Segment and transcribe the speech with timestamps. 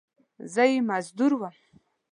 [0.53, 1.55] زه یې مزدور وم!